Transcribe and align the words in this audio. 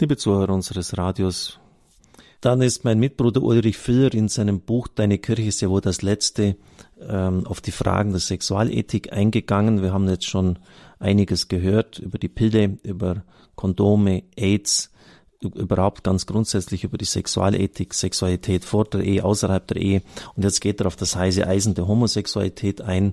Liebe 0.00 0.16
Zuhörer 0.16 0.54
unseres 0.54 0.96
Radios, 0.96 1.58
dann 2.40 2.62
ist 2.62 2.86
mein 2.86 2.98
Mitbruder 2.98 3.42
Ulrich 3.42 3.76
Filler 3.76 4.14
in 4.14 4.28
seinem 4.28 4.60
Buch 4.60 4.88
Deine 4.88 5.18
Kirche 5.18 5.48
ist 5.48 5.60
ja 5.60 5.68
wohl 5.68 5.82
das 5.82 6.00
letzte 6.00 6.56
ähm, 7.06 7.46
auf 7.46 7.60
die 7.60 7.70
Fragen 7.70 8.12
der 8.12 8.20
Sexualethik 8.20 9.12
eingegangen. 9.12 9.82
Wir 9.82 9.92
haben 9.92 10.08
jetzt 10.08 10.24
schon 10.24 10.58
einiges 10.98 11.48
gehört 11.48 11.98
über 11.98 12.16
die 12.16 12.30
Pille, 12.30 12.78
über 12.82 13.24
Kondome, 13.56 14.22
AIDS, 14.36 14.90
überhaupt 15.42 16.02
ganz 16.02 16.24
grundsätzlich 16.24 16.84
über 16.84 16.96
die 16.96 17.04
Sexualethik, 17.04 17.92
Sexualität 17.92 18.64
vor 18.64 18.86
der 18.86 19.02
Ehe, 19.02 19.22
außerhalb 19.22 19.66
der 19.66 19.76
Ehe. 19.76 20.02
Und 20.34 20.44
jetzt 20.44 20.62
geht 20.62 20.80
er 20.80 20.86
auf 20.86 20.96
das 20.96 21.14
heiße 21.14 21.46
Eisen 21.46 21.74
der 21.74 21.86
Homosexualität 21.86 22.80
ein. 22.80 23.12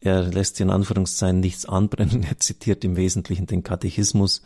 Er 0.00 0.24
lässt 0.24 0.60
in 0.60 0.68
Anführungszeichen 0.68 1.40
nichts 1.40 1.64
anbrennen. 1.64 2.22
Er 2.28 2.38
zitiert 2.38 2.84
im 2.84 2.96
Wesentlichen 2.96 3.46
den 3.46 3.62
Katechismus. 3.62 4.42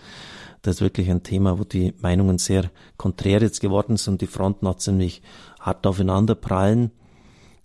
Das 0.62 0.76
ist 0.76 0.80
wirklich 0.80 1.10
ein 1.10 1.24
Thema, 1.24 1.58
wo 1.58 1.64
die 1.64 1.92
Meinungen 2.00 2.38
sehr 2.38 2.70
konträr 2.96 3.42
jetzt 3.42 3.60
geworden 3.60 3.96
sind 3.96 4.14
und 4.14 4.20
die 4.20 4.26
Fronten 4.28 4.66
auch 4.66 4.76
ziemlich 4.76 5.22
hart 5.60 5.86
aufeinander 5.86 6.36
prallen. 6.36 6.92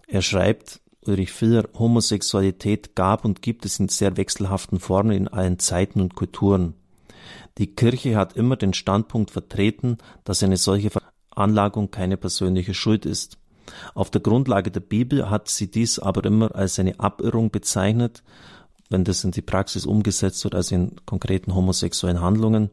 Er 0.08 0.24
schreibt, 0.24 0.82
Ulrich 1.06 1.32
Filler, 1.32 1.70
Homosexualität 1.78 2.96
gab 2.96 3.24
und 3.24 3.42
gibt 3.42 3.66
es 3.66 3.80
in 3.80 3.88
sehr 3.88 4.18
wechselhaften 4.18 4.80
Formen 4.80 5.12
in 5.12 5.28
allen 5.28 5.60
Zeiten 5.60 6.02
und 6.02 6.16
Kulturen. 6.16 6.74
Die 7.58 7.68
Kirche 7.68 8.16
hat 8.16 8.36
immer 8.36 8.56
den 8.56 8.74
Standpunkt 8.74 9.32
vertreten, 9.32 9.98
dass 10.24 10.44
eine 10.44 10.58
solche 10.58 10.90
Veranlagung 10.90 11.92
keine 11.92 12.18
persönliche 12.18 12.74
Schuld 12.74 13.06
ist. 13.06 13.38
Auf 13.94 14.10
der 14.10 14.22
Grundlage 14.22 14.72
der 14.72 14.80
Bibel 14.80 15.30
hat 15.30 15.50
sie 15.50 15.70
dies 15.70 16.00
aber 16.00 16.24
immer 16.26 16.56
als 16.56 16.80
eine 16.80 17.00
Abirrung 17.00 17.52
bezeichnet, 17.52 18.24
wenn 18.90 19.04
das 19.04 19.24
in 19.24 19.32
die 19.32 19.42
Praxis 19.42 19.86
umgesetzt 19.86 20.44
wird, 20.44 20.56
also 20.56 20.76
in 20.76 20.96
konkreten 21.06 21.56
homosexuellen 21.56 22.22
Handlungen 22.22 22.70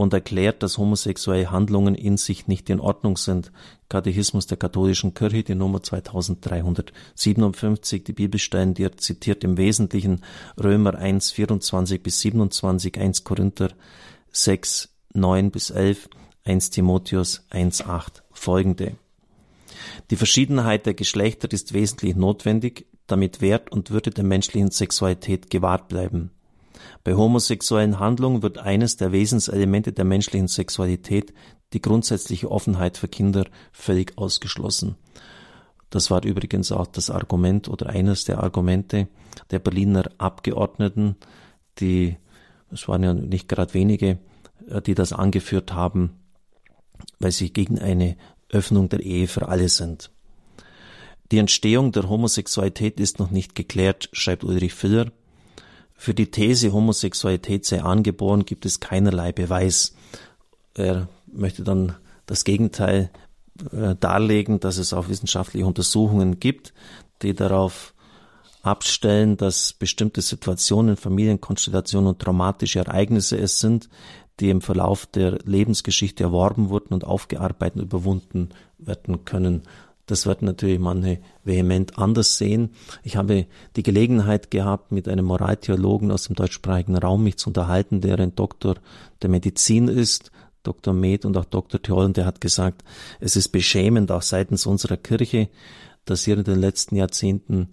und 0.00 0.14
erklärt, 0.14 0.62
dass 0.62 0.78
homosexuelle 0.78 1.50
Handlungen 1.50 1.94
in 1.94 2.16
sich 2.16 2.48
nicht 2.48 2.70
in 2.70 2.80
Ordnung 2.80 3.18
sind. 3.18 3.52
Katechismus 3.90 4.46
der 4.46 4.56
katholischen 4.56 5.12
Kirche, 5.12 5.42
die 5.42 5.54
Nummer 5.54 5.82
2357, 5.82 8.04
die 8.04 8.14
Bibelstellen, 8.14 8.72
die 8.72 8.84
er 8.84 8.96
zitiert 8.96 9.44
im 9.44 9.58
Wesentlichen 9.58 10.22
Römer 10.58 10.94
1, 10.94 11.32
24 11.32 12.02
bis 12.02 12.20
27, 12.20 12.98
1 12.98 13.24
Korinther 13.24 13.72
6, 14.32 14.88
9 15.12 15.50
bis 15.50 15.68
11, 15.70 16.08
1 16.44 16.70
Timotheus 16.70 17.44
1, 17.50 17.86
8 17.86 18.22
folgende. 18.32 18.96
Die 20.10 20.16
Verschiedenheit 20.16 20.86
der 20.86 20.94
Geschlechter 20.94 21.52
ist 21.52 21.74
wesentlich 21.74 22.16
notwendig, 22.16 22.86
damit 23.10 23.40
Wert 23.40 23.70
und 23.70 23.90
Würde 23.90 24.10
der 24.10 24.24
menschlichen 24.24 24.70
Sexualität 24.70 25.50
gewahrt 25.50 25.88
bleiben. 25.88 26.30
Bei 27.04 27.14
homosexuellen 27.14 27.98
Handlungen 27.98 28.42
wird 28.42 28.58
eines 28.58 28.96
der 28.96 29.12
Wesenselemente 29.12 29.92
der 29.92 30.04
menschlichen 30.04 30.48
Sexualität, 30.48 31.32
die 31.72 31.80
grundsätzliche 31.80 32.50
Offenheit 32.50 32.96
für 32.96 33.08
Kinder, 33.08 33.46
völlig 33.72 34.16
ausgeschlossen. 34.18 34.96
Das 35.90 36.10
war 36.10 36.24
übrigens 36.24 36.72
auch 36.72 36.86
das 36.86 37.10
Argument 37.10 37.68
oder 37.68 37.88
eines 37.88 38.24
der 38.24 38.42
Argumente 38.42 39.08
der 39.50 39.58
Berliner 39.58 40.10
Abgeordneten, 40.18 41.16
die, 41.78 42.16
es 42.70 42.86
waren 42.88 43.02
ja 43.02 43.12
nicht 43.14 43.48
gerade 43.48 43.74
wenige, 43.74 44.18
äh, 44.68 44.80
die 44.80 44.94
das 44.94 45.12
angeführt 45.12 45.72
haben, 45.72 46.20
weil 47.18 47.32
sie 47.32 47.52
gegen 47.52 47.78
eine 47.78 48.16
Öffnung 48.48 48.88
der 48.88 49.00
Ehe 49.00 49.26
für 49.26 49.48
alle 49.48 49.68
sind. 49.68 50.10
Die 51.30 51.38
Entstehung 51.38 51.92
der 51.92 52.08
Homosexualität 52.08 52.98
ist 52.98 53.18
noch 53.18 53.30
nicht 53.30 53.54
geklärt, 53.54 54.08
schreibt 54.12 54.42
Ulrich 54.42 54.74
Filler. 54.74 55.12
Für 55.94 56.14
die 56.14 56.30
These, 56.30 56.72
Homosexualität 56.72 57.64
sei 57.64 57.82
angeboren, 57.82 58.44
gibt 58.44 58.66
es 58.66 58.80
keinerlei 58.80 59.32
Beweis. 59.32 59.94
Er 60.74 61.08
möchte 61.26 61.62
dann 61.62 61.94
das 62.26 62.44
Gegenteil 62.44 63.10
äh, 63.72 63.94
darlegen, 64.00 64.60
dass 64.60 64.78
es 64.78 64.92
auch 64.92 65.08
wissenschaftliche 65.08 65.66
Untersuchungen 65.66 66.40
gibt, 66.40 66.72
die 67.22 67.34
darauf 67.34 67.94
abstellen, 68.62 69.36
dass 69.36 69.72
bestimmte 69.72 70.22
Situationen, 70.22 70.96
Familienkonstellationen 70.96 72.08
und 72.08 72.18
traumatische 72.18 72.80
Ereignisse 72.80 73.38
es 73.38 73.60
sind, 73.60 73.88
die 74.40 74.50
im 74.50 74.62
Verlauf 74.62 75.06
der 75.06 75.38
Lebensgeschichte 75.44 76.24
erworben 76.24 76.70
wurden 76.70 76.94
und 76.94 77.04
aufgearbeitet 77.04 77.76
und 77.76 77.82
überwunden 77.82 78.48
werden 78.78 79.24
können. 79.24 79.62
Das 80.10 80.26
wird 80.26 80.42
natürlich 80.42 80.80
manche 80.80 81.20
vehement 81.44 81.96
anders 81.96 82.36
sehen. 82.36 82.70
Ich 83.04 83.16
habe 83.16 83.46
die 83.76 83.84
Gelegenheit 83.84 84.50
gehabt, 84.50 84.90
mit 84.90 85.06
einem 85.08 85.24
Moraltheologen 85.26 86.10
aus 86.10 86.24
dem 86.24 86.34
deutschsprachigen 86.34 86.96
Raum 86.96 87.22
mich 87.22 87.36
zu 87.36 87.50
unterhalten, 87.50 88.00
der 88.00 88.18
ein 88.18 88.34
Doktor 88.34 88.76
der 89.22 89.30
Medizin 89.30 89.86
ist, 89.86 90.32
Dr. 90.64 90.92
Med 90.92 91.24
und 91.24 91.36
auch 91.36 91.44
Dr. 91.44 91.80
Theol, 91.80 92.06
und 92.06 92.16
der 92.16 92.26
hat 92.26 92.40
gesagt, 92.40 92.82
es 93.20 93.36
ist 93.36 93.50
beschämend 93.50 94.10
auch 94.10 94.22
seitens 94.22 94.66
unserer 94.66 94.96
Kirche, 94.96 95.48
dass 96.04 96.24
hier 96.24 96.36
in 96.36 96.44
den 96.44 96.58
letzten 96.58 96.96
Jahrzehnten 96.96 97.68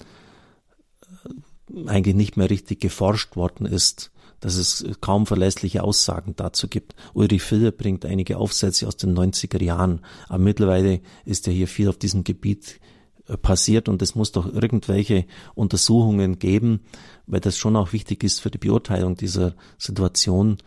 äh, 1.26 1.90
eigentlich 1.90 2.16
nicht 2.16 2.38
mehr 2.38 2.52
richtig 2.52 2.80
geforscht 2.80 3.36
worden 3.36 3.66
ist 3.66 4.12
dass 4.40 4.56
es 4.56 4.86
kaum 5.02 5.26
verlässliche 5.26 5.84
Aussagen 5.84 6.36
dazu 6.36 6.68
gibt. 6.68 6.96
Ulrich 7.14 7.42
Filler 7.42 7.72
bringt 7.72 8.06
einige 8.06 8.38
Aufsätze 8.38 8.88
aus 8.88 8.98
den 8.98 9.18
90er 9.18 9.62
Jahren, 9.62 10.02
aber 10.28 10.40
mittlerweile 10.40 11.02
ist 11.26 11.48
ja 11.48 11.54
hier 11.54 11.68
viel 11.68 11.90
auf 11.90 11.98
diesem 11.98 12.24
Gebiet 12.24 12.80
äh, 13.28 13.38
passiert 13.38 13.90
und 13.90 14.02
es 14.02 14.16
muss 14.16 14.32
doch 14.32 14.52
irgendwelche 14.52 15.26
Untersuchungen 15.56 16.40
geben, 16.40 16.82
weil 17.26 17.40
das 17.40 17.58
schon 17.58 17.76
auch 17.76 17.94
wichtig 17.94 18.24
ist 18.24 18.42
für 18.42 18.52
die 18.52 18.58
Beurteilung 18.58 19.16
dieser 19.16 19.56
Situation, 19.78 20.58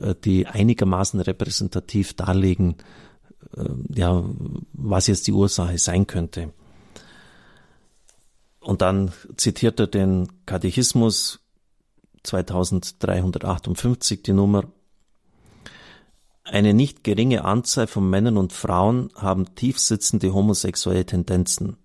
äh, 0.00 0.14
die 0.24 0.46
einigermaßen 0.46 1.20
repräsentativ 1.20 2.14
darlegen, 2.14 2.76
äh, 3.56 3.68
ja, 3.94 4.24
was 4.72 5.06
jetzt 5.06 5.26
die 5.26 5.32
Ursache 5.32 5.78
sein 5.78 6.06
könnte. 6.06 6.52
Und 8.60 8.82
dann 8.82 9.12
zitiert 9.36 9.80
er 9.80 9.86
den 9.86 10.28
Katechismus 10.44 11.40
2358 12.22 14.22
die 14.22 14.32
Nummer. 14.32 14.64
Eine 16.44 16.72
nicht 16.72 17.04
geringe 17.04 17.44
Anzahl 17.44 17.86
von 17.86 18.08
Männern 18.08 18.38
und 18.38 18.52
Frauen 18.52 19.10
haben 19.14 19.54
tiefsitzende 19.54 20.32
homosexuelle 20.32 21.04
Tendenzen. 21.04 21.76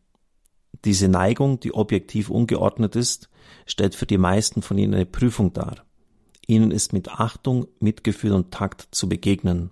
Diese 0.86 1.08
Neigung, 1.08 1.60
die 1.60 1.74
objektiv 1.74 2.30
ungeordnet 2.30 2.96
ist, 2.96 3.30
stellt 3.66 3.96
für 3.96 4.06
die 4.06 4.18
meisten 4.18 4.62
von 4.62 4.78
ihnen 4.78 4.94
eine 4.94 5.06
Prüfung 5.06 5.54
dar. 5.54 5.86
Ihnen 6.48 6.72
ist 6.72 6.94
mit 6.94 7.10
Achtung, 7.10 7.68
Mitgefühl 7.80 8.34
und 8.34 8.52
Takt 8.52 8.88
zu 8.92 9.08
begegnen. 9.08 9.72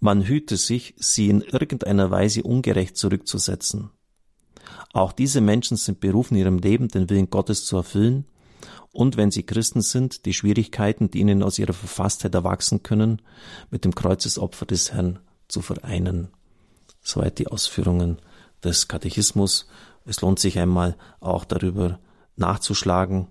Man 0.00 0.22
hüte 0.22 0.56
sich, 0.56 0.94
sie 0.96 1.28
in 1.28 1.40
irgendeiner 1.40 2.10
Weise 2.10 2.42
ungerecht 2.42 2.96
zurückzusetzen. 2.96 3.90
Auch 4.92 5.12
diese 5.12 5.40
Menschen 5.40 5.76
sind 5.76 6.00
berufen, 6.00 6.36
ihrem 6.36 6.58
Leben 6.58 6.88
den 6.88 7.10
Willen 7.10 7.30
Gottes 7.30 7.64
zu 7.64 7.76
erfüllen 7.76 8.26
und 8.94 9.16
wenn 9.16 9.30
sie 9.30 9.42
Christen 9.42 9.82
sind, 9.82 10.24
die 10.24 10.32
Schwierigkeiten, 10.32 11.10
die 11.10 11.18
ihnen 11.18 11.42
aus 11.42 11.58
ihrer 11.58 11.72
Verfasstheit 11.72 12.34
erwachsen 12.34 12.82
können, 12.82 13.20
mit 13.70 13.84
dem 13.84 13.94
Kreuzesopfer 13.94 14.66
des 14.66 14.92
Herrn 14.92 15.18
zu 15.48 15.60
vereinen. 15.60 16.28
Soweit 17.02 17.38
die 17.38 17.48
Ausführungen 17.48 18.18
des 18.62 18.88
Katechismus. 18.88 19.66
Es 20.06 20.20
lohnt 20.20 20.38
sich 20.38 20.58
einmal 20.58 20.96
auch 21.20 21.44
darüber 21.44 21.98
nachzuschlagen, 22.36 23.26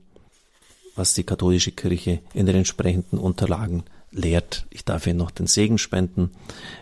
was 0.96 1.14
die 1.14 1.24
katholische 1.24 1.72
Kirche 1.72 2.20
in 2.34 2.46
den 2.46 2.58
entsprechenden 2.58 3.18
Unterlagen 3.18 3.84
lehrt. 4.12 4.68
Ich 4.70 4.86
darf 4.86 5.08
Ihnen 5.08 5.18
noch 5.18 5.32
den 5.32 5.48
Segen 5.48 5.78
spenden. 5.78 6.32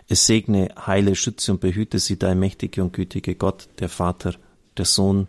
Es 0.08 0.26
segne, 0.26 0.74
heile, 0.86 1.14
schütze 1.14 1.52
und 1.52 1.60
behüte 1.60 1.98
Sie, 1.98 2.18
dein 2.18 2.38
mächtige 2.38 2.82
und 2.82 2.92
gütige 2.92 3.36
Gott, 3.36 3.68
der 3.78 3.88
Vater, 3.88 4.34
der 4.76 4.84
Sohn 4.84 5.28